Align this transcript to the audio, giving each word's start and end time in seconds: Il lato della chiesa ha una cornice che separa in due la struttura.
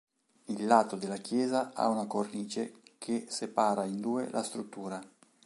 Il 0.45 0.65
lato 0.65 0.95
della 0.95 1.17
chiesa 1.17 1.73
ha 1.75 1.87
una 1.87 2.07
cornice 2.07 2.79
che 2.97 3.27
separa 3.29 3.85
in 3.85 3.99
due 4.01 4.31
la 4.31 4.41
struttura. 4.41 4.99